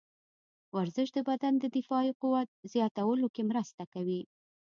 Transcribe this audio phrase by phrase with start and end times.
[0.77, 4.21] ورزش د بدن د دفاعي قوت زیاتولو کې مرسته کوي.